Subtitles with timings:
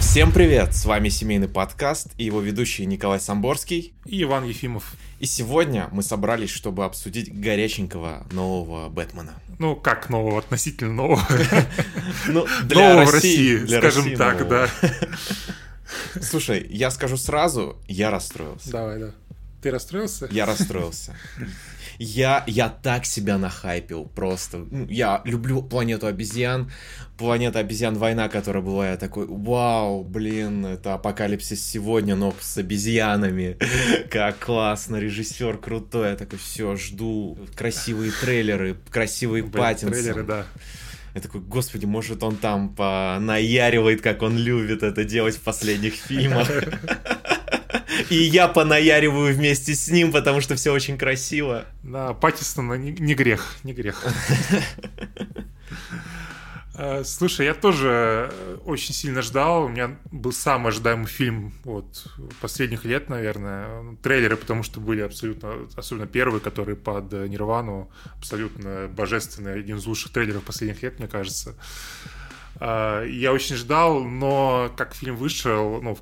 [0.00, 0.74] Всем привет!
[0.74, 4.94] С вами семейный подкаст и его ведущий Николай Самборский и Иван Ефимов.
[5.18, 9.34] И сегодня мы собрались, чтобы обсудить горяченького нового Бэтмена.
[9.58, 11.22] Ну, как нового, относительно нового.
[12.26, 14.68] Ну, для нового России, скажем так, да.
[16.22, 18.70] Слушай, я скажу сразу, я расстроился.
[18.70, 19.10] Давай, да.
[19.62, 20.28] Ты расстроился?
[20.30, 21.16] Я расстроился.
[22.02, 24.66] Я, я так себя нахайпил просто.
[24.70, 26.72] Ну, я люблю планету обезьян.
[27.18, 33.58] Планета обезьян война, которая была, я такой, вау, блин, это апокалипсис сегодня, но с обезьянами.
[34.10, 36.12] Как классно, режиссер крутой.
[36.12, 39.90] Я такой, все, жду красивые трейлеры, красивые Паттинсон.
[39.90, 40.46] Трейлеры, да.
[41.14, 46.48] Я такой, господи, может он там понаяривает, как он любит это делать в последних фильмах.
[48.08, 51.64] И я понаяриваю вместе с ним, потому что все очень красиво.
[51.82, 54.04] Да, Паттисона не, не грех, не грех.
[56.82, 59.64] Э, слушай, я тоже э, очень сильно ждал.
[59.64, 62.06] У меня был самый ожидаемый фильм вот
[62.40, 63.96] последних лет, наверное.
[64.02, 70.12] Трейлеры, потому что были абсолютно, особенно первые, которые под Нирвану, абсолютно божественные, один из лучших
[70.12, 71.54] трейлеров последних лет, мне кажется.
[72.60, 76.00] Э, я очень ждал, но как фильм вышел, ну, в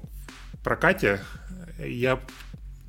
[0.62, 1.20] прокате,
[1.78, 2.20] я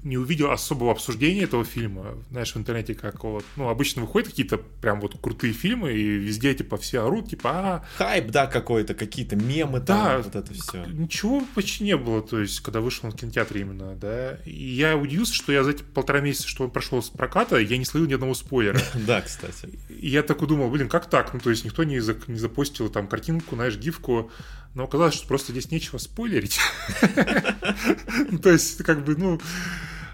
[0.03, 2.15] не увидел особого обсуждения этого фильма.
[2.31, 6.53] Знаешь, в интернете как вот, ну, обычно выходят какие-то прям вот крутые фильмы, и везде,
[6.53, 7.85] типа, все орут, типа, а...
[7.97, 10.85] Хайп, да, какой-то, какие-то мемы да, там, вот это все.
[10.85, 14.35] Ничего почти не было, то есть, когда вышел он в кинотеатре именно, да.
[14.45, 17.77] И я удивился, что я за эти полтора месяца, что он прошел с проката, я
[17.77, 18.79] не словил ни одного спойлера.
[19.09, 19.79] Да, кстати.
[19.89, 21.33] И я такой думал, блин, как так?
[21.33, 21.95] Ну, то есть, никто не,
[22.27, 24.29] не запостил там картинку, знаешь, гифку,
[24.73, 26.59] но оказалось, что просто здесь нечего спойлерить.
[28.43, 29.41] То есть, как бы, ну,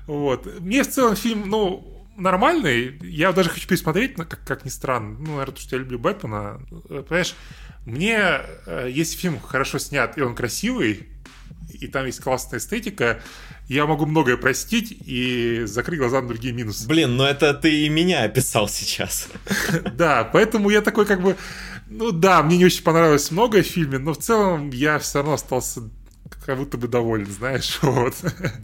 [0.08, 0.59] вот.
[0.59, 2.97] Мне в целом фильм, ну, нормальный.
[3.03, 5.17] Я даже хочу пересмотреть, как, как ни странно.
[5.17, 6.62] Ну, наверное, потому что я люблю Бэтмена.
[6.88, 7.36] Понимаешь,
[7.86, 8.17] мне,
[8.66, 11.09] э, если фильм хорошо снят, и он красивый,
[11.69, 13.19] и там есть классная эстетика,
[13.67, 16.88] я могу многое простить и закрыть глаза на другие минусы.
[16.88, 19.28] Блин, ну это ты и меня описал сейчас.
[19.95, 21.35] Да, поэтому я такой как бы...
[21.88, 25.34] Ну да, мне не очень понравилось многое в фильме, но в целом я все равно
[25.34, 25.81] остался
[26.45, 28.16] как будто бы доволен, знаешь, вот.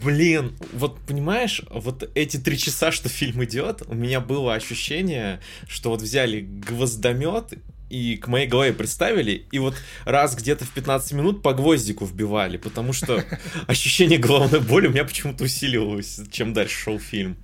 [0.02, 5.90] Блин, вот понимаешь, вот эти три часа, что фильм идет, у меня было ощущение, что
[5.90, 7.54] вот взяли гвоздомет
[7.92, 9.74] и к моей голове представили, и вот
[10.06, 13.22] раз где-то в 15 минут по гвоздику вбивали, потому что
[13.66, 17.36] ощущение головной боли у меня почему-то усиливалось, чем дальше шел фильм.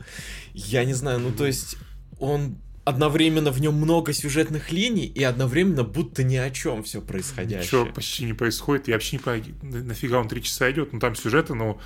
[0.54, 1.76] Я не знаю, ну то есть
[2.18, 2.56] он
[2.88, 7.82] одновременно в нем много сюжетных линий и одновременно будто ни о чем все происходящее.
[7.82, 8.88] Ничего почти не происходит.
[8.88, 10.94] Я вообще не понимаю, нафига он три часа идет.
[10.94, 11.78] Ну там сюжеты, ну,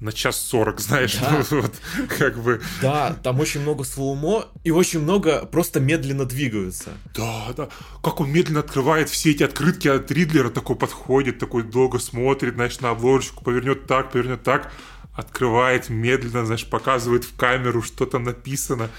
[0.00, 1.44] на час сорок, знаешь, да.
[1.50, 1.72] ну, вот,
[2.18, 2.60] как бы.
[2.82, 6.90] Да, там очень много слоумо и очень много просто медленно двигаются.
[7.14, 7.68] Да, да.
[8.02, 12.80] Как он медленно открывает все эти открытки от Ридлера, такой подходит, такой долго смотрит, знаешь,
[12.80, 14.72] на обложечку, повернет так, повернет так,
[15.14, 18.90] открывает медленно, знаешь, показывает в камеру, что там написано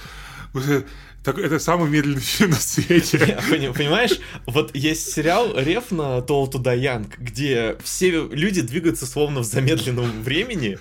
[1.23, 3.39] так, это самый медленный фильм на свете.
[3.49, 9.41] Понимаешь, вот есть сериал «Реф» на Toll to Die Young, где все люди двигаются словно
[9.41, 10.79] в замедленном времени,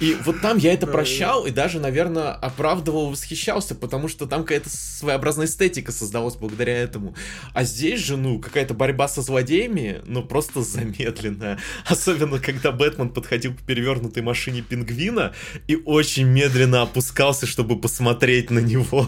[0.00, 4.70] и вот там я это прощал и даже, наверное, оправдывал, восхищался, потому что там какая-то
[4.70, 7.14] своеобразная эстетика создалась благодаря этому.
[7.52, 11.58] А здесь же, ну, какая-то борьба со злодеями, ну, просто замедленная.
[11.86, 15.34] Особенно, когда Бэтмен подходил к перевернутой машине пингвина
[15.68, 19.06] и очень медленно опускался, чтобы посмотреть на него.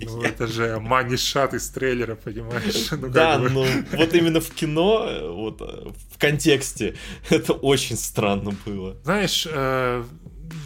[0.00, 2.90] Ну, это же мани-шат из трейлера, понимаешь?
[2.90, 3.50] Ну, да, бы.
[3.50, 6.94] ну, вот именно в кино, вот, в контексте,
[7.30, 8.96] это очень странно было.
[9.04, 10.04] Знаешь, э,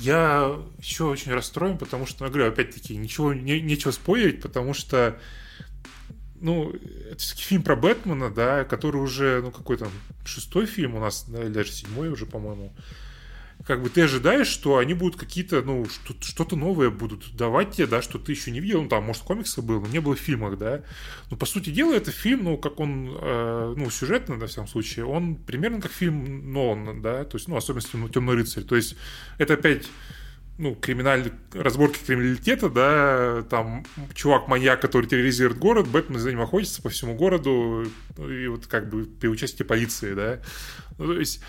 [0.01, 5.19] я еще очень расстроен, потому что, ну, говорю, опять-таки, ничего, не, нечего спорить, потому что
[6.41, 6.71] ну,
[7.11, 9.89] это все-таки фильм про Бэтмена, да, который уже, ну, какой там,
[10.25, 12.75] шестой фильм у нас, да, или даже седьмой уже, по-моему
[13.67, 15.87] как бы ты ожидаешь, что они будут какие-то, ну,
[16.21, 19.61] что-то новое будут давать тебе, да, что ты еще не видел, ну, там, может, комиксы
[19.61, 20.83] был, но не было в фильмах, да.
[21.31, 25.05] Но, по сути дела, это фильм, ну, как он, э, ну, сюжетно, во всяком случае,
[25.05, 28.95] он примерно как фильм Нолана, да, то есть, ну, особенности ну, «Темный рыцарь», то есть,
[29.39, 29.87] это опять
[30.59, 33.85] ну, криминальные разборки криминалитета, да, там
[34.15, 37.85] чувак-маньяк, который терроризирует город, Бэтмен за ним охотится по всему городу,
[38.17, 40.41] и вот как бы при участии полиции, да.
[40.99, 41.43] Ну, то есть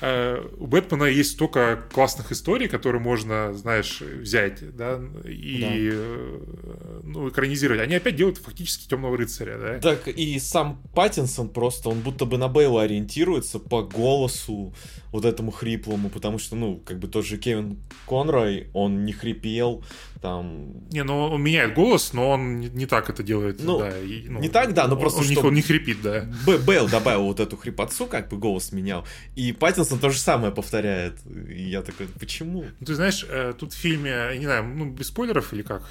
[0.00, 5.68] у Бэтмена есть столько классных историй, которые можно, знаешь, взять, да, и да.
[5.72, 7.80] Э, ну, экранизировать.
[7.80, 9.78] Они опять делают фактически темного рыцаря, да.
[9.78, 14.74] Так и сам Паттинсон просто, он будто бы на Бейла ориентируется по голосу
[15.12, 17.78] вот этому хриплому, потому что, ну, как бы тот же Кевин
[18.08, 19.84] Конрой, он не хрипел,
[20.22, 20.88] там...
[20.90, 23.98] Не, ну он меняет голос, но он не, не так это делает, ну, да.
[23.98, 25.46] И, ну, не так, да, но просто он, что...
[25.48, 26.26] он не хрипит, да.
[26.66, 29.04] Бейл добавил вот эту хрипотцу, как бы голос менял,
[29.36, 31.14] и Паттинсон то же самое повторяет,
[31.48, 32.66] и я такой, почему?
[32.80, 35.82] Ну, ты знаешь, э, тут в фильме, не знаю, ну, без спойлеров или как?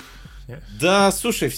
[0.79, 1.49] Да, слушай,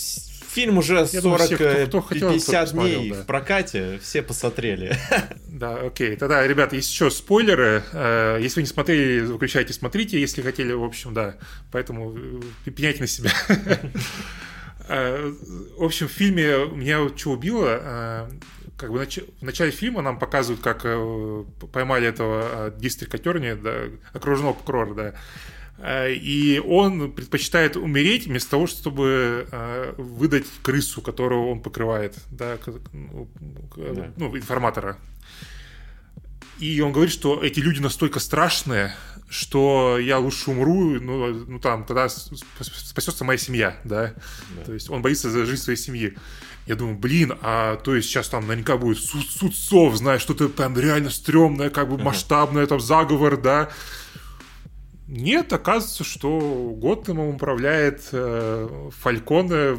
[0.53, 3.15] Фильм уже 40-50 дней да.
[3.15, 4.95] в прокате, все посмотрели.
[5.47, 6.15] Да, окей.
[6.15, 7.83] Тогда, ребята, есть еще спойлеры.
[7.93, 11.35] Э, если вы не смотрели, выключайте, смотрите, если хотели, в общем, да.
[11.71, 12.15] Поэтому
[12.65, 13.31] э, пеняйте на себя.
[14.89, 15.31] Э,
[15.77, 18.27] в общем, в фильме меня что убило,
[18.77, 20.83] как бы в начале фильма нам показывают, как
[21.71, 23.83] поймали этого дистрикт Атерни, да,
[24.13, 25.13] окружного прокурора, да,
[25.77, 32.57] Э, и он предпочитает умереть вместо того, чтобы э, выдать крысу, которую он покрывает, да,
[32.93, 33.27] ну,
[33.75, 34.11] да.
[34.15, 34.97] ну, информатора.
[36.59, 38.95] И он говорит, что эти люди настолько страшные,
[39.27, 44.13] что я лучше умру, ну, ну там, тогда спасется моя семья, да?
[44.55, 44.63] да.
[44.63, 46.15] То есть он боится за жизнь своей семьи.
[46.65, 50.77] Я думаю, блин, а то есть сейчас там наверняка будет суд судцов, знаешь, что-то там
[50.79, 53.69] реально стрёмное, как бы масштабное, там заговор, да?
[55.07, 59.77] Нет, оказывается, что Готэмом управляет э, Фальконе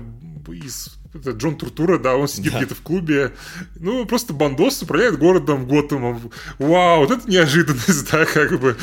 [0.48, 2.58] из это Джон Туртура, да, он сидит да.
[2.58, 3.32] где-то в клубе.
[3.76, 6.30] Ну, просто бандос управляет городом Готэмом.
[6.58, 8.76] Вау, вот это неожиданность, да, как бы.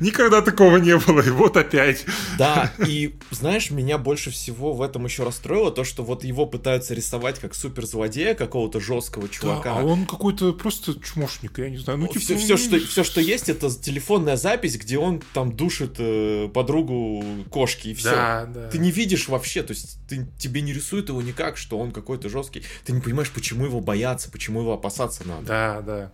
[0.00, 2.04] Никогда такого не было, и вот опять.
[2.38, 6.94] Да, и знаешь, меня больше всего в этом еще расстроило то, что вот его пытаются
[6.94, 9.74] рисовать как суперзлодея, какого-то жесткого чувака.
[9.74, 11.98] Да, а он какой-то просто чмошник, я не знаю.
[11.98, 15.96] Ну, типа, все, все, что, все, что есть, это телефонная запись, где он там душит
[15.98, 18.10] э, подругу кошки, и все.
[18.10, 18.68] Да, да.
[18.68, 22.28] Ты не видишь вообще, то есть ты, тебе не рисуют его никак, что он какой-то
[22.28, 22.62] жесткий.
[22.84, 25.46] Ты не понимаешь, почему его бояться, почему его опасаться надо.
[25.46, 26.12] Да, да.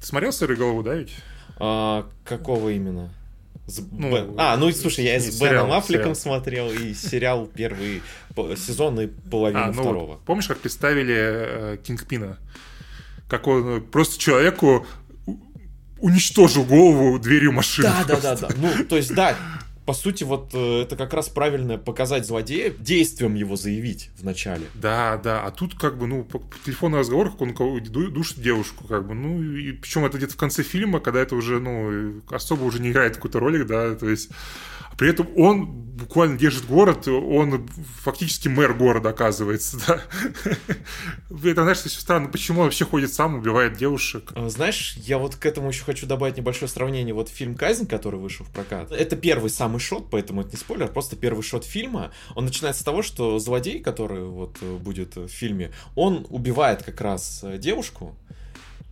[0.00, 1.14] Ты смотрел «Сырую голову», да, ведь?
[1.56, 3.10] А, какого именно?
[3.68, 4.34] С ну, Бен...
[4.38, 8.02] А, ну слушай, я с Беном Аффлеком смотрел, и сериал первый
[8.56, 10.18] сезон и половину а, ну, второго.
[10.26, 12.38] Помнишь, как представили э, Кингпина?
[13.28, 14.84] Как он э, просто человеку
[16.00, 17.88] уничтожил голову дверью машины.
[17.88, 18.48] Да, да, да, да.
[18.56, 19.36] Ну, то есть, да,
[19.88, 24.66] по сути, вот э, это как раз правильно показать злодея, действием его заявить в начале.
[24.74, 28.86] Да, да, а тут как бы, ну, по, по телефонный разговор, как он душит девушку,
[28.86, 32.64] как бы, ну, и причем это где-то в конце фильма, когда это уже, ну, особо
[32.64, 34.28] уже не играет какой-то роли, да, то есть
[34.98, 37.68] при этом он буквально держит город, он
[38.02, 40.00] фактически мэр города, оказывается, да.
[41.44, 44.32] Это, знаешь, все странно, почему он вообще ходит сам, убивает девушек.
[44.34, 47.14] А, знаешь, я вот к этому еще хочу добавить небольшое сравнение.
[47.14, 50.88] Вот фильм «Казнь», который вышел в прокат, это первый самый шот, поэтому это не спойлер,
[50.88, 52.12] просто первый шот фильма.
[52.34, 57.00] Он начинается с того, что злодей, который вот э, будет в фильме, он убивает как
[57.00, 58.16] раз э, девушку,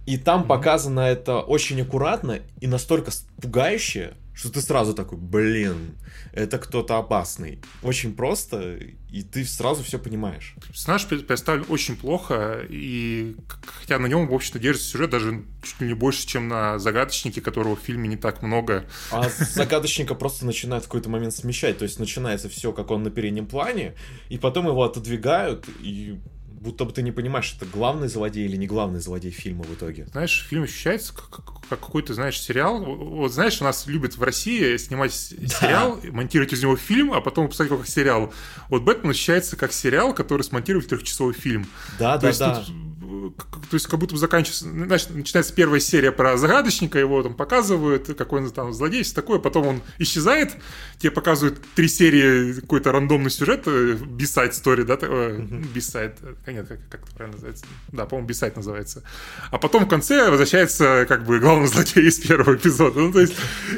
[0.07, 0.47] и там mm-hmm.
[0.47, 3.11] показано это очень аккуратно и настолько
[3.41, 5.97] пугающе, что ты сразу такой, блин,
[6.33, 7.59] это кто-то опасный.
[7.83, 8.77] Очень просто,
[9.11, 10.55] и ты сразу все понимаешь.
[10.75, 13.35] Знаешь, представлен очень плохо, и
[13.81, 17.41] хотя на нем, в общем-то, держится сюжет даже чуть ли не больше, чем на Загадочнике,
[17.41, 18.85] которого в фильме не так много.
[19.11, 23.11] А Загадочника просто начинает в какой-то момент смещать, то есть начинается все, как он на
[23.11, 23.95] переднем плане,
[24.29, 26.21] и потом его отодвигают, и
[26.67, 30.07] будто бы ты не понимаешь, это главный злодей или не главный злодей фильма в итоге.
[30.07, 32.85] Знаешь, фильм ощущается как, как какой-то, знаешь, сериал.
[32.85, 36.13] Вот знаешь, у нас любят в России снимать сериал, да.
[36.13, 38.33] монтировать из него фильм, а потом его как сериал.
[38.69, 41.67] Вот Бэтмен ощущается как сериал, который смонтировали трехчасовой фильм.
[41.99, 42.55] Да, То да, да.
[42.61, 42.75] Тут
[43.71, 48.07] то есть как будто бы заканчивается, значит, начинается первая серия про загадочника, его там показывают,
[48.17, 50.53] какой он там злодей, все такое, потом он исчезает,
[50.99, 54.97] тебе показывают три серии какой-то рандомный сюжет, бисайд story, да,
[55.75, 56.53] бисайд, uh-huh.
[56.53, 59.03] нет, как, как это правильно называется, да, по-моему, бисайд называется,
[59.51, 63.35] а потом в конце возвращается как бы главный злодей из первого эпизода, ну, то есть,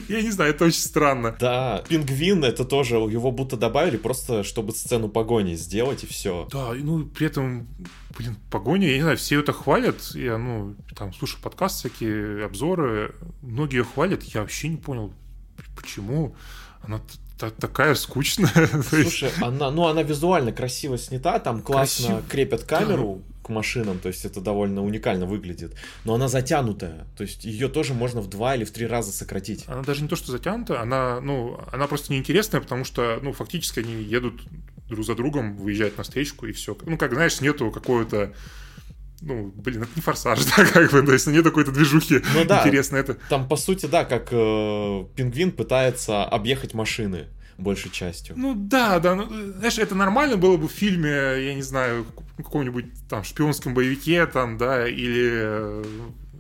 [0.09, 1.37] я не знаю, это очень странно.
[1.39, 6.49] Да, Пингвин, это тоже, его будто добавили просто, чтобы сцену погони сделать, и все.
[6.51, 7.69] Да, ну, при этом
[8.17, 13.15] блин, погоня, я не знаю, все это хвалят, я, ну, там, слушаю подкаст всякие, обзоры,
[13.43, 15.13] многие ее хвалят, я вообще не понял,
[15.77, 16.35] почему
[16.83, 17.01] она
[17.39, 18.69] такая скучная.
[18.83, 22.29] Слушай, она, ну, она визуально красиво снята, там классно Красив...
[22.29, 23.47] крепят камеру да.
[23.47, 27.95] к машинам, то есть это довольно уникально выглядит, но она затянутая, то есть ее тоже
[27.95, 29.65] можно в два или в три раза сократить.
[29.69, 33.81] Она даже не то, что затянутая, она, ну, она просто неинтересная, потому что, ну, фактически
[33.81, 34.43] они едут
[34.89, 36.77] друг за другом, выезжают на встречку и все.
[36.87, 38.35] Ну, как, знаешь, нету какого-то
[39.21, 42.61] ну, блин, это не форсаж, да, как бы, то есть нет какой-то движухи ну, да,
[42.61, 43.01] интересной.
[43.01, 43.15] Это...
[43.29, 47.27] Там, по сути, да, как э, пингвин пытается объехать машины
[47.57, 48.35] большей частью.
[48.39, 52.87] Ну да, да, ну, знаешь, это нормально было бы в фильме, я не знаю, каком-нибудь
[53.09, 55.85] там шпионском боевике, там, да, или э,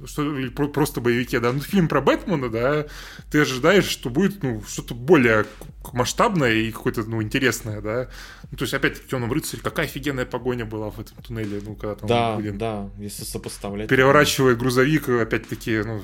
[0.06, 1.52] что, или просто боевике, да.
[1.52, 2.86] Ну, фильм про Бэтмена, да,
[3.30, 5.46] ты ожидаешь, что будет, ну, что-то более
[5.92, 8.08] масштабное и какое-то, ну, интересное, да.
[8.50, 11.74] Ну, то есть, опять-таки, в «Темном рыцаре» какая офигенная погоня была в этом туннеле, ну,
[11.74, 12.08] когда там...
[12.08, 13.88] Да, блин, да, если сопоставлять.
[13.88, 16.02] Переворачивая грузовик, опять-таки, ну,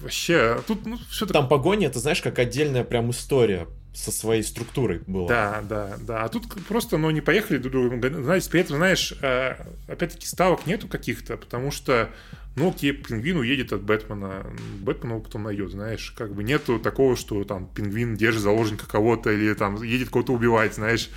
[0.00, 4.42] вообще, а тут, ну, все Там погоня, это, знаешь, как отдельная прям история со своей
[4.42, 5.28] структурой было.
[5.28, 6.24] Да, да, да.
[6.24, 8.22] А тут просто, ну, не поехали друг другу.
[8.22, 9.56] Знаете, при этом, знаешь, э,
[9.86, 12.10] опять-таки ставок нету каких-то, потому что
[12.54, 14.44] ну, окей, пингвин уедет от Бэтмена,
[14.80, 19.30] Бэтмен его потом найдет, знаешь, как бы нету такого, что там пингвин держит заложника кого-то
[19.30, 21.08] или там едет кого-то убивать, знаешь.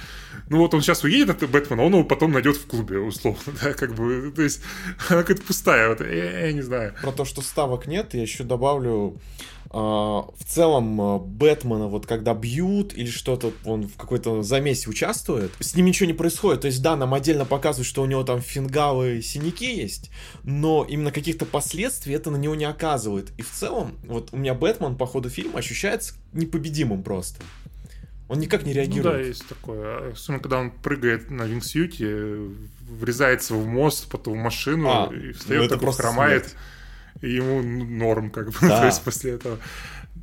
[0.50, 3.74] Ну вот он сейчас уедет от Бэтмена, он его потом найдет в клубе, условно, да,
[3.74, 4.62] как бы, то есть
[5.10, 6.94] она какая-то пустая, вот, я, я не знаю.
[7.02, 9.20] Про то, что ставок нет, я еще добавлю,
[9.70, 15.76] в целом а, Бэтмена вот когда бьют или что-то, он в какой-то замесе участвует, с
[15.76, 16.62] ним ничего не происходит.
[16.62, 20.12] То есть да, нам отдельно показывают, что у него там фингалы, синяки есть,
[20.44, 23.32] но именно каких-то последствий это на него не оказывает.
[23.38, 27.44] И в целом, вот у меня Бэтмен по ходу фильма ощущается непобедимым просто.
[28.28, 29.06] Он никак не реагирует.
[29.06, 30.12] Ну да, есть такое.
[30.14, 32.40] Особенно, когда он прыгает на вингсьюте,
[32.90, 36.44] врезается в мост, потом в машину а, и встает, ну такой хромает.
[36.46, 36.56] Смерть
[37.26, 38.80] и ему норм, как бы, да.
[38.80, 39.60] то есть после этого.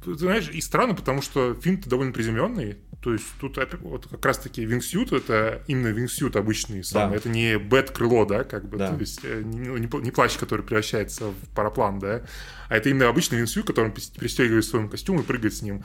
[0.05, 4.65] Ты знаешь, и странно, потому что фильм-то довольно приземленный, то есть тут вот как раз-таки
[4.65, 7.17] вингсют, это именно вингсют обычный самый, да.
[7.17, 8.93] это не бэт-крыло, да, как бы, да.
[8.93, 12.23] то есть э, не, не плащ, который превращается в параплан, да,
[12.69, 15.85] а это именно обычный вингсют, который он пристегивает своим костюм и прыгает с ним.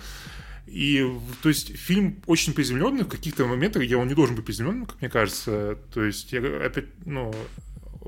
[0.68, 1.10] И,
[1.42, 5.00] то есть, фильм очень приземленный в каких-то моментах, где он не должен быть приземленным, как
[5.00, 5.78] мне кажется.
[5.94, 7.34] То есть, я опять, ну,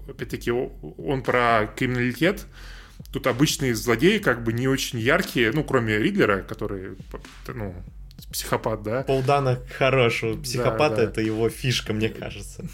[0.10, 2.46] опять-таки, он про криминалитет,
[3.12, 6.98] Тут обычные злодеи как бы не очень яркие, ну, кроме Ридлера, который,
[7.48, 7.75] ну,
[8.27, 9.03] психопат, да?
[9.03, 11.03] Полдана хорошего психопата, да, да.
[11.03, 12.65] это его фишка, мне кажется.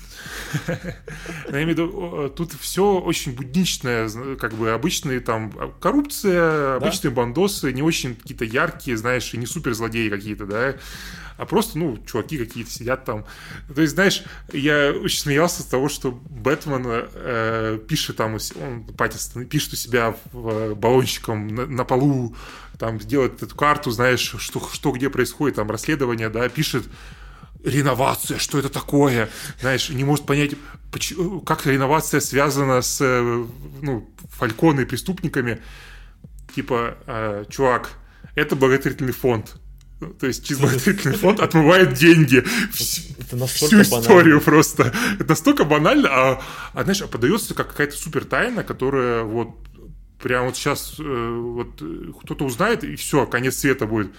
[0.68, 7.72] Я имею в виду, тут все очень будничное, как бы обычные там коррупция, обычные бандосы,
[7.74, 10.76] не очень какие-то яркие, знаешь, и не супер злодеи какие-то, да?
[11.38, 13.26] а просто, ну, чуваки какие-то сидят там.
[13.74, 14.24] То есть, знаешь,
[14.54, 20.16] я очень смеялся с того, что Бэтмен э, пишет там, он, Паттинсон, пишет у себя
[20.32, 22.36] в, э, баллончиком на, на полу,
[22.78, 26.84] там, делает эту карту, знаешь, что, что где происходит, там, расследование, да, пишет
[27.64, 29.30] реновация, что это такое,
[29.60, 30.52] знаешь, не может понять,
[30.92, 33.46] почему, как реновация связана с, э,
[33.82, 35.62] ну, фальконой, преступниками,
[36.54, 37.94] типа, э, чувак,
[38.36, 39.56] это благотворительный фонд,
[40.20, 42.44] то есть чизблаготворительный фонд отмывает деньги.
[43.20, 44.94] Это всю историю просто.
[45.16, 46.42] Это настолько банально, а,
[46.74, 49.56] а знаешь, а подается как какая-то супер тайна, которая вот
[50.20, 51.82] прям вот сейчас э, вот
[52.22, 54.12] кто-то узнает, и все, конец света будет.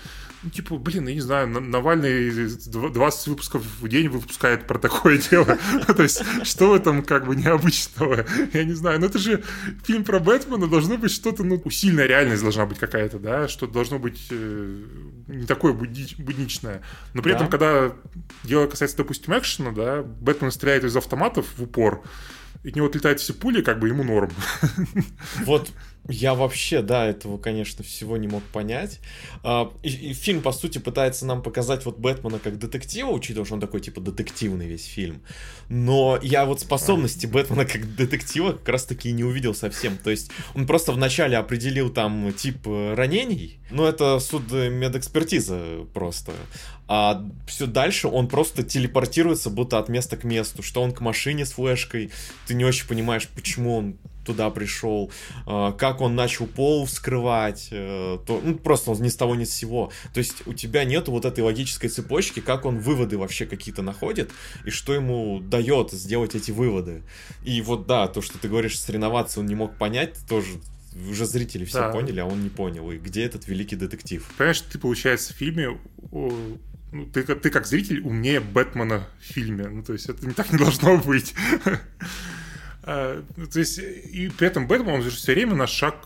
[0.47, 5.59] Ну, типа, блин, я не знаю, Навальный 20 выпусков в день выпускает про такое дело.
[5.89, 8.25] То есть, что в этом как бы необычного?
[8.53, 9.01] Я не знаю.
[9.01, 9.43] Но это же
[9.85, 13.49] фильм про Бэтмена, должно быть что-то, ну, усиленная реальность должна быть какая-то, да?
[13.49, 14.85] Что должно быть э,
[15.27, 16.83] не такое будничное.
[17.13, 17.93] Но при этом, когда
[18.45, 22.05] дело касается, допустим, экшена, да, Бэтмен стреляет из автоматов в упор,
[22.67, 24.33] и от него отлетают все пули, как бы ему норм.
[25.45, 25.71] Вот
[26.09, 29.01] я вообще, да, этого, конечно, всего не мог понять.
[29.43, 33.55] А, и, и фильм, по сути, пытается нам показать вот Бэтмена как детектива, учитывая, что
[33.55, 35.23] он такой, типа, детективный весь фильм.
[35.69, 39.97] Но я вот способности Бэтмена как детектива как раз-таки не увидел совсем.
[39.99, 46.33] То есть он просто вначале определил там тип э, ранений, но это суд медэкспертиза просто.
[46.89, 50.63] А все дальше он просто телепортируется будто от места к месту.
[50.63, 52.11] Что он к машине с флешкой,
[52.47, 55.11] ты не очень понимаешь, почему он туда пришел,
[55.47, 59.45] а, как он начал пол вскрывать, э, то, ну, просто он ни с того ни
[59.45, 59.93] с сего.
[60.13, 64.33] То есть у тебя нет вот этой логической цепочки, как он выводы вообще какие-то находит,
[64.65, 67.05] и что ему дает сделать эти выводы.
[67.45, 70.49] И вот да, то, что ты говоришь, соревноваться он не мог понять, тоже
[71.09, 71.91] уже зрители все да.
[71.91, 72.91] поняли, а он не понял.
[72.91, 74.29] И где этот великий детектив?
[74.37, 75.79] Понимаешь, ты, получается, в фильме
[76.93, 79.69] ну, ты, ты как зритель умнее Бэтмена в фильме.
[79.69, 81.35] Ну, то есть это не так не должно быть.
[82.89, 83.21] А,
[83.53, 85.97] то есть, и при этом Бэтмен, он же все время на шаг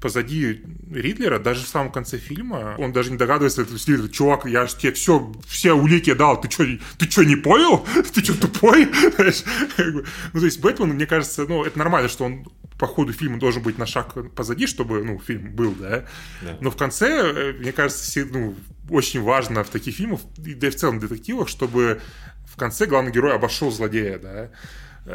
[0.00, 4.76] позади Ридлера, даже в самом конце фильма, он даже не догадывается, что чувак, я же
[4.76, 6.64] тебе все, все улики дал, ты что,
[6.98, 7.86] ты что, не понял?
[8.14, 8.86] Ты что, тупой?
[9.78, 12.46] ну, то есть Бэтмен, мне кажется, ну, это нормально, что он
[12.80, 16.06] по ходу фильма должен быть на шаг позади, чтобы, ну, фильм был, да?
[16.40, 16.56] да.
[16.62, 18.56] Но в конце, э, мне кажется, ну,
[18.88, 22.00] очень важно в таких фильмах, да и в целом детективах, чтобы
[22.46, 24.50] в конце главный герой обошел злодея, да?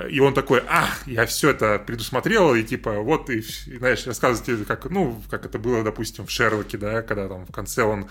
[0.09, 4.45] и он такой, а, я все это предусмотрел, и типа, вот, и, и знаешь, рассказывать
[4.45, 8.07] тебе, как, ну, как это было, допустим, в Шерлоке, да, когда там в конце он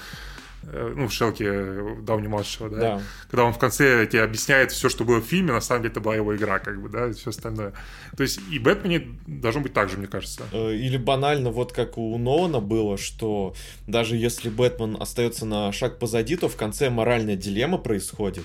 [0.73, 2.77] ну, в Шелке Дауни младшего, да?
[2.79, 5.93] да, когда он в конце тебе объясняет все, что было в фильме, на самом деле
[5.93, 7.73] это была его игра, как бы, да, и все остальное.
[8.17, 10.43] То есть и Бэтмене должно быть так же, мне кажется.
[10.53, 13.55] Э, или банально, вот как у Нолана было, что
[13.87, 18.45] даже если Бэтмен остается на шаг позади, то в конце моральная дилемма происходит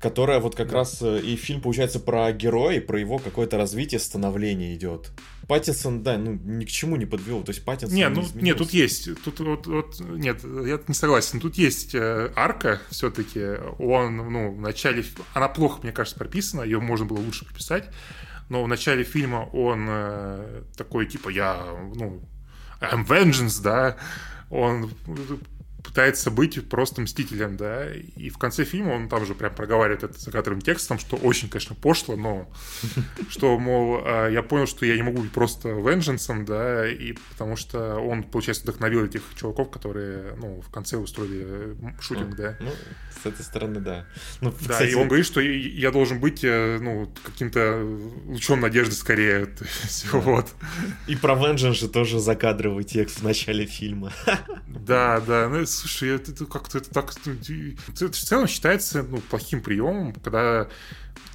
[0.00, 0.78] которая вот как да.
[0.78, 5.10] раз э, и фильм получается про героя, про его какое-то развитие, становление идет.
[5.48, 8.58] Паттинсон, да, ну ни к чему не подвел, то есть Паттинсон не, ну, не нет,
[8.58, 13.40] тут есть, тут вот, вот, нет, я не согласен, тут есть э, арка все-таки,
[13.78, 17.88] он, ну, в начале, она плохо, мне кажется, прописана, ее можно было лучше прописать,
[18.48, 21.62] но в начале фильма он э, такой, типа, я,
[21.94, 22.20] ну,
[22.80, 23.96] I'm vengeance, да,
[24.50, 24.90] он
[25.84, 30.18] пытается быть просто мстителем, да, и в конце фильма он там же прям проговаривает это
[30.18, 32.50] закадровым текстом, что очень, конечно, пошло, но
[33.28, 37.56] что, мол, а, я понял, что я не могу быть просто венженсом, да, и потому
[37.56, 42.56] что он, получается, вдохновил этих чуваков, которые, ну, в конце устроили шутинг, да.
[42.60, 42.70] Ну,
[43.22, 44.06] с этой стороны, да.
[44.40, 44.90] Ну, да, кстати...
[44.90, 47.84] и он говорит, что я должен быть, э, ну, каким-то
[48.26, 50.18] лучом надежды скорее, то есть, да.
[50.18, 50.48] вот.
[51.06, 54.12] И про Vengeance же тоже закадровый текст в начале фильма.
[54.66, 57.12] Да, да, ну, слушай, это, как-то это так...
[57.16, 60.68] Это в целом считается ну, плохим приемом, когда...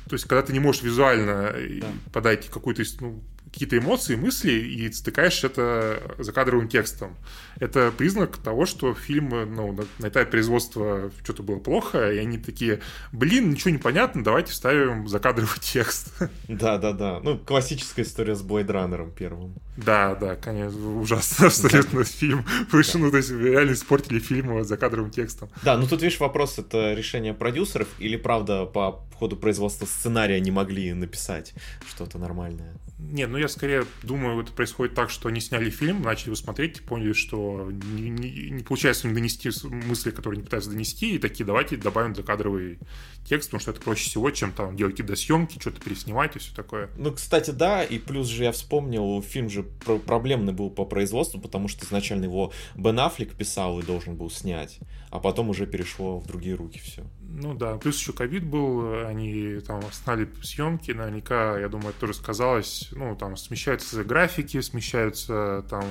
[0.07, 1.87] То есть, когда ты не можешь визуально да.
[2.11, 7.17] подать какую-то ну, какие-то эмоции, мысли и стыкаешь это закадровым текстом.
[7.59, 12.37] Это признак того, что фильм ну, на, на этапе производства что-то было плохо, и они
[12.37, 12.79] такие,
[13.11, 16.13] блин, ничего не понятно, давайте вставим закадровый текст.
[16.47, 17.19] Да-да-да.
[17.21, 19.55] Ну, классическая история с Blade Runner первым.
[19.77, 25.49] Да, да, конечно, ужасно абсолютно фильм вышел, ну, то есть реально испортили фильм закадровым текстом.
[25.63, 30.51] Да, ну тут, видишь, вопрос, это решение продюсеров или, правда, по ходу производства сценария не
[30.51, 31.53] могли написать
[31.87, 32.73] что-то нормальное?
[32.99, 36.83] Нет, ну я скорее думаю, это происходит так, что они сняли фильм, начали его смотреть,
[36.83, 41.45] поняли, что не, не, не получается им донести мысли, которые они пытаются донести, и такие,
[41.45, 42.77] давайте добавим закадровый
[43.23, 46.53] текст, потому что это проще всего, чем там делать какие-то съемки, что-то переснимать и все
[46.53, 46.89] такое.
[46.97, 49.63] Ну, кстати, да, и плюс же я вспомнил, фильм же
[50.05, 54.79] проблемный был по производству, потому что изначально его Бен Аффлек писал и должен был снять,
[55.09, 57.05] а потом уже перешло в другие руки все.
[57.31, 62.13] Ну да, плюс еще ковид был, они там остановили съемки, наверняка, я думаю, это тоже
[62.15, 65.85] сказалось, ну, там смещаются графики, смещаются там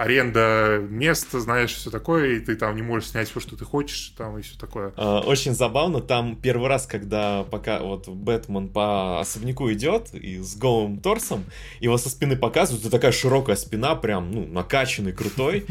[0.00, 4.14] аренда места, знаешь, все такое, и ты там не можешь снять все, что ты хочешь,
[4.16, 4.94] там и все такое.
[4.96, 10.56] А, очень забавно, там первый раз, когда пока вот Бэтмен по особняку идет и с
[10.56, 11.44] голым торсом,
[11.80, 15.66] его со спины показывают, и такая широкая спина, прям, ну, накачанный, крутой.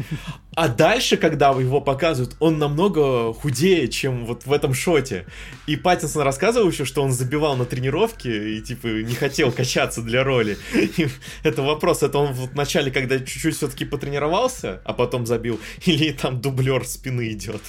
[0.54, 5.26] А дальше, когда его показывают, он намного худее, чем вот в этом шоте.
[5.66, 10.22] И Паттинсон рассказывал еще, что он забивал на тренировке и, типа, не хотел качаться для
[10.22, 10.56] роли.
[10.74, 11.08] И
[11.42, 16.12] это вопрос, это он в начале, когда чуть-чуть все-таки потренировался, тренировался, а потом забил, или
[16.12, 17.62] там дублер спины идет.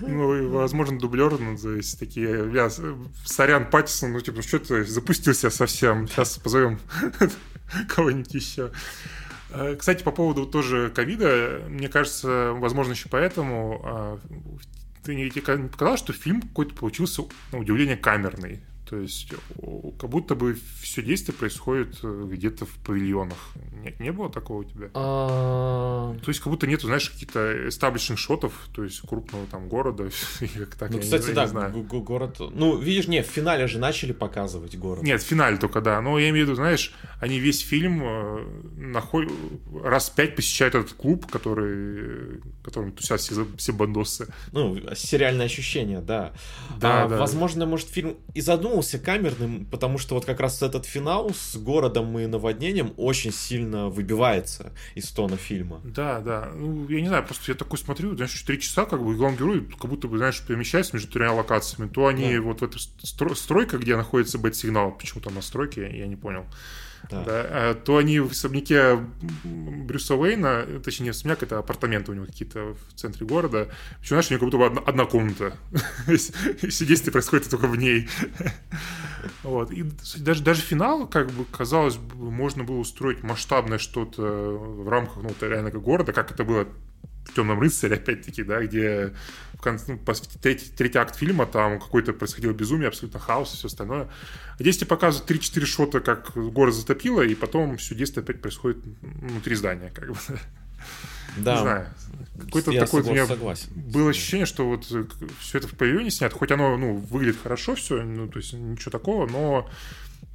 [0.00, 2.68] Ну, возможно, дублер, ну, то есть такие, я,
[3.24, 6.78] сорян, Паттисон, ну, типа, что ты запустился совсем, сейчас позовем
[7.88, 8.72] кого-нибудь еще.
[9.50, 14.20] Э, кстати, по поводу тоже ковида, мне кажется, возможно, еще поэтому а,
[15.04, 15.30] ты не
[15.68, 18.60] показал, что фильм какой-то получился, на удивление, камерный.
[18.88, 19.32] То есть
[19.98, 23.36] как будто бы все действие происходит э, где-то в павильонах.
[23.82, 24.88] Не, не было такого у тебя?
[24.94, 26.16] А...
[26.22, 30.08] То есть как будто нету, знаешь, каких-то эстаблишных шотов, то есть крупного там города.
[30.78, 32.36] так, ну, кстати, да, город...
[32.38, 35.02] Ну, видишь, не, в финале же начали показывать город.
[35.02, 36.00] Нет, в финале только, да.
[36.00, 38.46] Но я имею в виду, знаешь, они весь фильм э,
[38.76, 39.26] наход...
[39.82, 44.32] раз пять посещают этот клуб, который, которым тусят все, все бандосы.
[44.52, 46.32] Ну, сериальное ощущение, да.
[46.80, 47.18] Да, а, да.
[47.18, 51.56] Возможно, может, фильм и задумал задумался камерным, потому что вот как раз этот финал с
[51.56, 55.80] городом и наводнением очень сильно выбивается из тона фильма.
[55.84, 56.50] Да, да.
[56.54, 59.38] Ну, я не знаю, просто я такой смотрю, знаешь, 4 часа, как бы, и главный
[59.38, 61.88] герой как будто бы, знаешь, перемещается между тремя локациями.
[61.88, 62.40] То они да.
[62.40, 62.78] вот в этой
[63.36, 66.44] стройка, где находится бэт-сигнал, почему там на стройке, я не понял
[67.10, 67.24] да.
[67.24, 68.98] Да, а то они в особняке
[69.44, 73.68] Брюса Уэйна, точнее, особняк, это апартаменты у него какие-то в центре города.
[74.00, 75.56] Причем, знаешь, у него как будто одна, одна комната.
[76.16, 78.08] Все действие происходит только в ней.
[79.42, 79.72] Вот.
[79.72, 79.84] И
[80.18, 85.34] даже, даже финал, как бы, казалось бы, можно было устроить масштабное что-то в рамках, ну,
[85.40, 86.68] реально города, как это было
[87.28, 89.14] в «Темном рыцаре», опять-таки, да, где
[89.54, 93.66] в конце, ну, третий, третий акт фильма, там какое-то происходило безумие, абсолютно хаос и все
[93.66, 94.08] остальное.
[94.58, 98.78] А здесь тебе показывают 3-4 шота, как город затопило, и потом все действие опять происходит
[99.02, 100.16] внутри здания, как бы.
[101.36, 101.54] Да.
[101.54, 101.88] Не знаю.
[102.46, 103.68] Какой-то Я такой у меня согласен.
[103.74, 104.84] было ощущение, что вот
[105.40, 108.90] все это в павильоне снято, хоть оно, ну, выглядит хорошо все, ну, то есть ничего
[108.90, 109.68] такого, но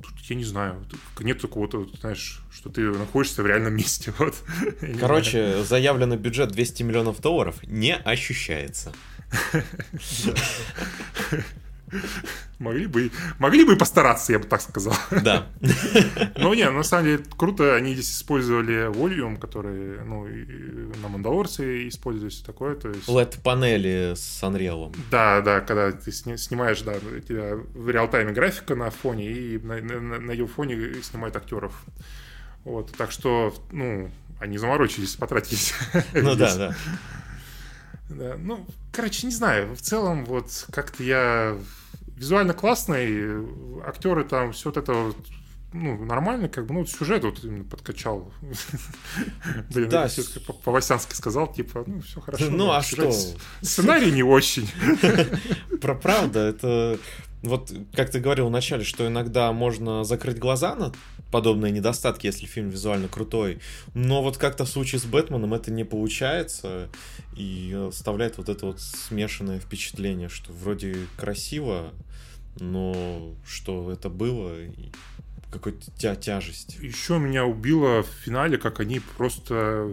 [0.04, 0.86] тут, я не знаю,
[1.20, 4.36] нет такого-то, вот, знаешь, что ты находишься в реальном месте, вот.
[5.00, 8.94] Короче, заявленный бюджет 200 миллионов долларов не ощущается.
[12.60, 14.94] Могли бы, могли бы и постараться, я бы так сказал.
[15.24, 15.48] Да.
[16.38, 20.26] Но не, на самом деле круто, они здесь использовали волюм, который, ну,
[21.02, 23.08] на Мандалорце используют все такое, то есть...
[23.08, 24.96] LED-панели с Unreal.
[25.12, 29.58] Да, да, когда ты сни- снимаешь, да, у тебя в реал-тайме графика на фоне, и
[29.60, 31.74] на, на- на ее фоне снимают актеров.
[32.64, 35.74] Вот, так что, ну, они заморочились, потратились.
[36.14, 36.76] Ну да, да.
[38.10, 39.76] Да, ну, короче, не знаю.
[39.76, 41.58] В целом, вот как-то я
[42.16, 43.46] визуально классный,
[43.86, 45.18] актеры там, все вот это вот,
[45.74, 48.32] ну, нормально, как бы, ну, сюжет вот именно подкачал.
[49.74, 52.50] Блин, Да, я по-васянски сказал, типа, ну, все хорошо.
[52.50, 53.12] Ну, а что?
[53.62, 54.70] Сценарий не очень.
[55.82, 57.00] Про правда, это...
[57.42, 60.94] Вот, как ты говорил вначале, что иногда можно закрыть глаза на
[61.34, 63.60] подобные недостатки, если фильм визуально крутой.
[63.96, 66.90] Но вот как-то в случае с Бэтменом это не получается
[67.36, 71.92] и оставляет вот это вот смешанное впечатление, что вроде красиво,
[72.60, 74.56] но что это было,
[75.52, 76.78] какой-то тя тяжесть.
[76.80, 79.90] Еще меня убило в финале, как они просто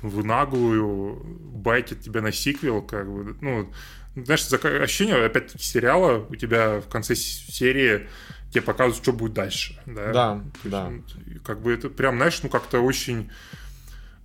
[0.00, 1.24] в наглую
[1.56, 3.68] байтят тебя на сиквел, как бы, ну,
[4.14, 8.06] знаешь, ощущение, опять-таки, сериала, у тебя в конце серии
[8.54, 10.12] тебе показывают, что будет дальше, да?
[10.12, 10.90] Да, есть, да.
[10.90, 11.02] ну,
[11.44, 13.30] как бы это прям, знаешь, ну, как-то очень...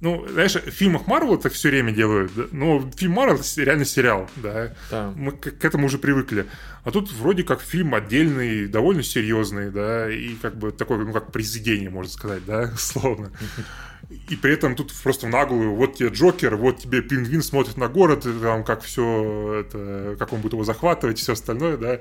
[0.01, 2.43] Ну, знаешь, в фильмах Марвел так все время делают, да?
[2.51, 5.11] но фильм Марвел реально сериал, да, Да.
[5.13, 6.45] мы к, к этому уже привыкли.
[6.85, 11.33] А тут вроде как фильм отдельный, довольно серьезный, да, и как бы такой, ну, как
[11.33, 13.31] произведение, можно сказать, да, условно.
[14.29, 17.89] И при этом тут просто в наглую, вот тебе Джокер, вот тебе пингвин смотрит на
[17.89, 21.99] город, и там как все это, как он будет его захватывать и все остальное, да.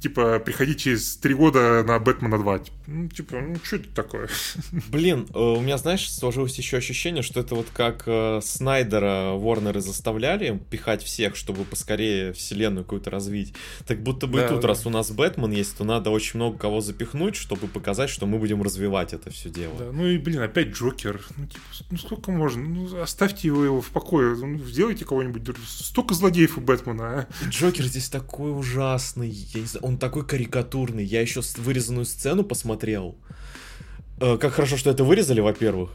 [0.00, 2.60] Типа, приходи через три года на Бэтмена 2.
[2.86, 4.28] Ну, типа, ну, что это такое?
[4.88, 9.80] Блин, э, у меня, знаешь, сложилось еще ощущение, что это вот как э, Снайдера Ворнеры
[9.80, 13.54] заставляли пихать всех, чтобы поскорее вселенную какую-то развить.
[13.86, 14.68] Так будто бы Да, и тут, да.
[14.68, 18.38] раз у нас Бэтмен есть, то надо очень много кого запихнуть, чтобы показать, что мы
[18.38, 19.74] будем развивать это все дело.
[19.78, 21.24] Да, ну и, блин, опять Джокер.
[21.36, 22.62] Ну, типа, ну сколько можно?
[22.62, 24.36] Ну, оставьте его, его в покое.
[24.36, 25.42] Ну, сделайте кого-нибудь.
[25.66, 27.48] Столько злодеев у Бэтмена, а.
[27.48, 31.04] Джокер здесь такой ужасный, я не знаю, он такой карикатурный.
[31.04, 33.14] Я еще вырезанную сцену посмотрел.
[34.20, 35.90] Э, Как хорошо, что это вырезали, во-первых.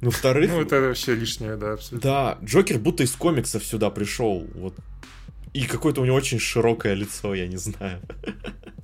[0.00, 2.00] Во-вторых, Ну, это вообще лишнее, да, абсолютно.
[2.10, 4.46] Да, Джокер будто из комиксов сюда пришел.
[4.54, 4.74] Вот.
[5.54, 8.00] И какое-то у него очень широкое лицо, я не знаю.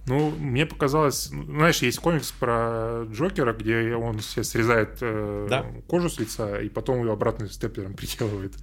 [0.06, 5.64] Ну, мне показалось, знаешь, есть комикс про Джокера, где он себе срезает э, Да.
[5.86, 8.54] кожу с лица и потом ее обратно степлером приделывает.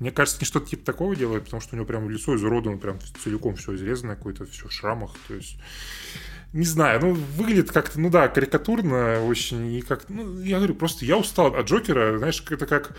[0.00, 2.98] Мне кажется, не что-то типа такого делает, потому что у него прям лицо изуродовано, прям
[3.22, 5.58] целиком все изрезано, какое-то все в шрамах, то есть...
[6.52, 11.04] Не знаю, ну, выглядит как-то, ну да, карикатурно очень, и как ну, я говорю, просто
[11.04, 12.96] я устал от Джокера, знаешь, это как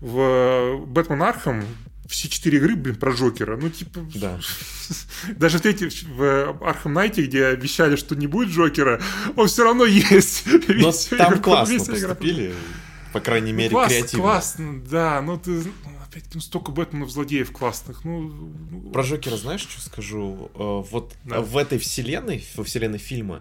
[0.00, 1.64] в Batman Arkham,
[2.08, 3.56] все четыре игры, блин, про Джокера.
[3.56, 4.00] Ну, типа...
[4.14, 4.38] Да.
[5.36, 9.00] Даже в, третьей, в Arkham Knight е, где обещали, что не будет Джокера,
[9.36, 10.44] он все равно есть.
[10.68, 12.54] Но Весь там игра- классно поступили.
[13.12, 14.22] По крайней Ну, мере, класс- креативно.
[14.24, 15.20] Классно, да.
[15.22, 15.62] Ну, ты...
[16.06, 18.04] Опять ну, столько Бэтменов злодеев классных.
[18.04, 18.20] Ну,
[18.70, 20.50] ну, Про Джокера знаешь, что скажу?
[20.54, 21.40] Э, Вот Да.
[21.40, 23.40] в этой вселенной, во вселенной фильма,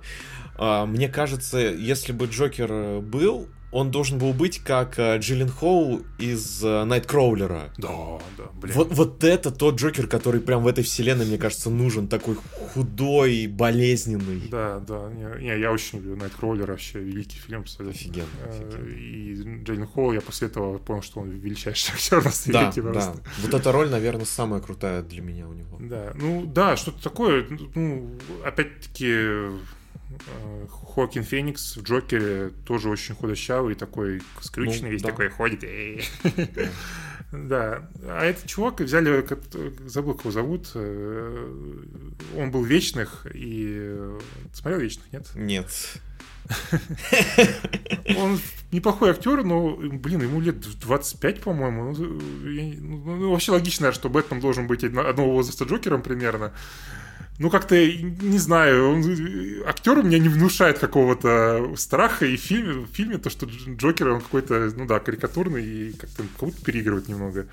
[0.57, 5.49] э, мне кажется, если бы Джокер э, был, он должен был быть как э, Джиллен
[5.49, 7.73] Хоу из э, Найткроулера.
[7.77, 8.73] Да, да, блин.
[8.75, 12.07] Вот, вот это тот Джокер, который прям в этой вселенной, мне кажется, нужен.
[12.07, 12.35] Такой
[12.73, 14.41] худой, болезненный.
[14.49, 15.09] Да, да.
[15.11, 17.97] Не, не, я очень люблю Найткроулер, вообще великий фильм абсолютно.
[17.99, 18.87] Офигенно, Э, офигенно.
[19.59, 22.81] И Джейн Холл, я после этого понял, что он величайший актер на Да, свете.
[22.81, 22.91] да.
[22.91, 23.21] просто.
[23.41, 25.77] Вот эта роль, наверное, самая крутая для меня у него.
[25.79, 27.45] Да, ну да, что-то такое.
[27.75, 28.09] Ну,
[28.45, 29.47] опять-таки,
[30.27, 35.09] э, Хоакин Феникс в Джокере тоже очень худощавый, такой скрюченный, Ну, весь да.
[35.09, 35.63] такой ходит.
[35.63, 36.03] «Эй».
[37.31, 37.87] Да.
[38.03, 39.39] А этот чувак взяли, как-
[39.87, 40.71] забыл, кого зовут.
[40.75, 41.53] э,
[42.35, 43.67] Он был вечных и...
[43.77, 44.19] э,
[44.51, 45.31] Смотрел вечных, нет?
[45.35, 45.69] Нет.
[48.17, 48.39] Он
[48.71, 51.93] неплохой актер, но, блин, ему лет 25, по-моему.
[51.93, 52.05] Ну,
[52.49, 56.51] не- ну, ну, вообще логично, что Бэтмен должен быть одно- одного возраста Джокером примерно.
[57.39, 59.03] Ну, как-то, не знаю, он,
[59.65, 63.75] актер у меня не внушает какого-то страха, и в фильме, в фильме то, что Дж-
[63.77, 67.47] Джокер, он какой-то, ну да, карикатурный, и как-то как будто переигрывает немного.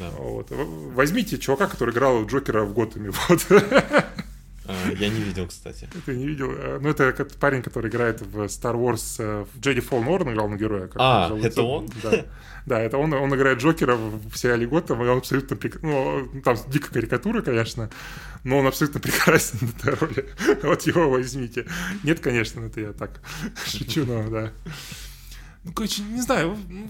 [0.00, 0.10] Да.
[0.18, 0.48] Вот.
[0.50, 3.46] Возьмите чувака, который играл Джокера в Готэме, вот.
[4.66, 5.88] А, я не видел, кстати.
[6.06, 6.50] Ты не видел?
[6.50, 10.58] А, ну, это парень, который играет в Star Wars э, в Джеди Фолл Норн, главного
[10.58, 10.90] героя.
[10.94, 11.88] А, это он?
[12.02, 12.24] Да.
[12.66, 15.58] Да, это он, он играет Джокера в сериале Готэм, и он абсолютно...
[15.82, 17.90] Ну, там дико карикатура, конечно,
[18.42, 20.28] но он абсолютно прекрасен в этой роли.
[20.62, 21.66] Вот его возьмите.
[22.02, 23.20] Нет, конечно, это я так
[23.66, 24.52] шучу, но да.
[25.64, 26.88] Ну, короче, не знаю, ну,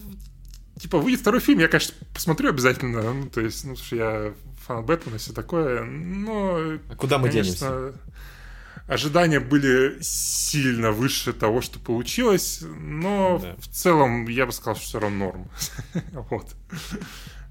[0.79, 3.13] типа, выйдет второй фильм, я, конечно, посмотрю обязательно.
[3.13, 4.35] Ну, то есть, ну, что я
[4.67, 5.85] фан Бэтмена и все такое.
[5.85, 6.57] Но,
[6.89, 7.99] а куда мы конечно, денемся?
[8.87, 13.57] Ожидания были сильно выше того, что получилось, но да.
[13.59, 15.51] в целом я бы сказал, что все равно норм.
[16.31, 16.55] вот.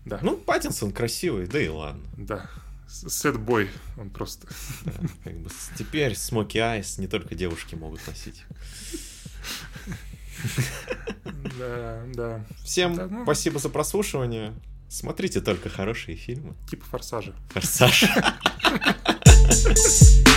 [0.05, 0.19] Да.
[0.21, 2.03] Ну, Паттинсон красивый, да и ладно.
[2.17, 2.49] Да.
[2.87, 4.47] Сет-бой, он просто...
[4.85, 4.91] Да,
[5.23, 8.43] как бы теперь Смоки Айс не только девушки могут носить.
[11.57, 12.45] Да, да.
[12.63, 13.23] Всем да, ну...
[13.23, 14.53] спасибо за прослушивание.
[14.89, 16.55] Смотрите только хорошие фильмы.
[16.69, 17.35] Типа Форсажа.
[17.53, 18.05] Форсаж.